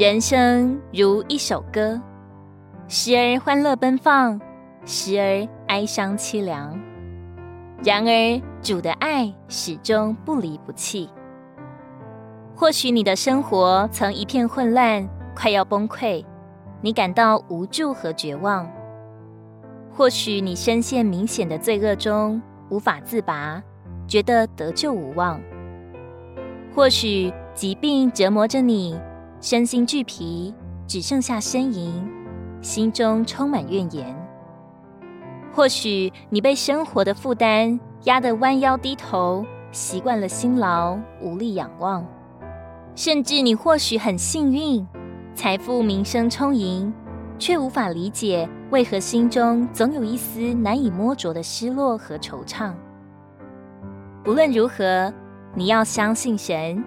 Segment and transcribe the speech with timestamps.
[0.00, 2.00] 人生如一首歌，
[2.88, 4.40] 时而欢乐奔放，
[4.86, 6.80] 时而哀伤凄凉。
[7.84, 11.10] 然而，主的爱始终不离不弃。
[12.56, 15.06] 或许你的生活曾一片混乱，
[15.36, 16.24] 快要崩溃，
[16.80, 18.66] 你感到无助和绝望；
[19.92, 22.40] 或许你深陷明显的罪恶中，
[22.70, 23.62] 无法自拔，
[24.08, 25.38] 觉得得救无望；
[26.74, 28.98] 或许疾病折磨着你。
[29.40, 30.54] 身心俱疲，
[30.86, 32.06] 只剩下呻吟，
[32.60, 34.14] 心中充满怨言。
[35.50, 42.06] 或许你被生活的负担压得弯腰低头，习惯了辛劳，无力仰望。
[42.94, 44.86] 甚至你或许很幸运，
[45.34, 46.92] 财富名声充盈，
[47.38, 52.74] 却无法理解为何心中总有一丝难以摸着的失落和惆怅。
[54.22, 55.10] 不论如何，
[55.54, 56.84] 你要相信神。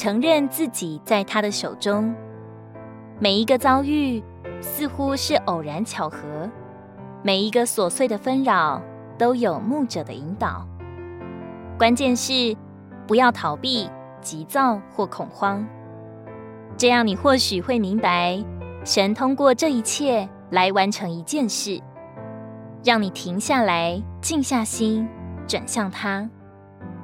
[0.00, 2.14] 承认自己在他的手中，
[3.18, 4.24] 每一个遭遇
[4.58, 6.50] 似乎是偶然巧合，
[7.22, 8.80] 每一个琐碎的纷扰
[9.18, 10.66] 都有牧者的引导。
[11.78, 12.56] 关键是
[13.06, 13.90] 不要逃避、
[14.22, 15.62] 急躁或恐慌，
[16.78, 18.42] 这样你或许会明白，
[18.86, 21.78] 神通过这一切来完成一件事，
[22.82, 25.06] 让你停下来，静下心，
[25.46, 26.26] 转向他，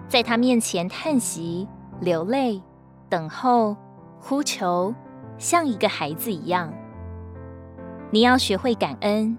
[0.08, 1.68] 在他面前叹息、
[2.00, 2.62] 流泪。
[3.08, 3.76] 等候、
[4.18, 4.94] 呼求，
[5.38, 6.72] 像一个孩子一样。
[8.10, 9.36] 你要学会感恩，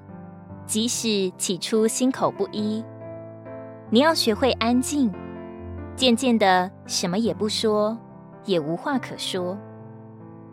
[0.66, 2.84] 即使起初心口不一。
[3.90, 5.12] 你要学会安静，
[5.96, 7.98] 渐渐的什么也不说，
[8.46, 9.58] 也无话可说，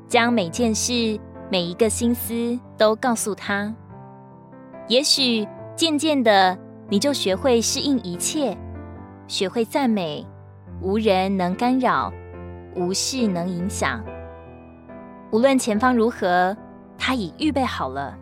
[0.09, 1.19] 将每件事、
[1.51, 3.75] 每一个心思都告诉他。
[4.89, 6.57] 也许渐渐的，
[6.89, 8.57] 你就学会适应一切，
[9.27, 10.27] 学会赞美，
[10.81, 12.13] 无人能干扰。
[12.75, 14.03] 无事能影响。
[15.31, 16.57] 无论前方如何，
[16.97, 18.17] 他已预备好了。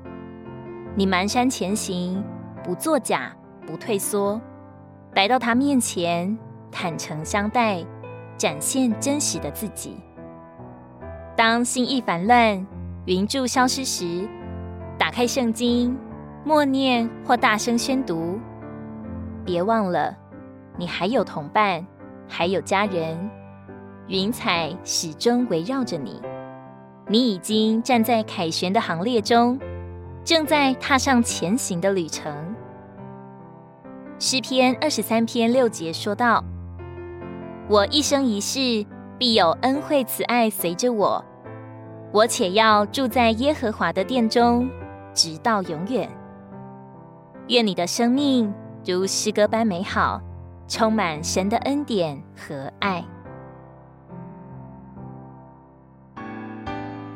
[0.95, 2.23] 你蹒跚前行，
[2.63, 3.33] 不作假，
[3.67, 4.41] 不退缩，
[5.15, 6.37] 来到他面前，
[6.71, 7.85] 坦诚相待，
[8.37, 9.97] 展现真实的自己。
[11.37, 12.67] 当心意烦乱、
[13.07, 14.29] 云柱消失时，
[14.99, 15.99] 打开圣经，
[16.45, 18.39] 默念或大声宣读。
[19.45, 20.17] 别忘了，
[20.77, 21.87] 你还有同伴，
[22.29, 23.31] 还有家人。
[24.09, 26.21] 云彩始终围绕着你，
[27.09, 29.59] 你已经站在凯旋的行列中，
[30.25, 32.55] 正在踏上前行的旅程。
[34.19, 36.45] 诗篇二十三篇六节说道
[37.69, 38.85] ：“我一生一世
[39.19, 41.25] 必有恩惠慈爱随着我，
[42.13, 44.69] 我且要住在耶和华的殿中，
[45.15, 46.09] 直到永远。”
[47.49, 48.53] 愿你的生命
[48.85, 50.21] 如诗歌般美好，
[50.69, 53.05] 充满神的恩典和爱。